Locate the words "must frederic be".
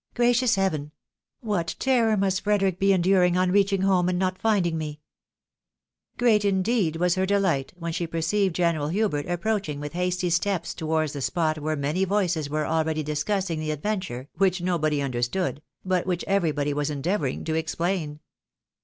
2.17-2.91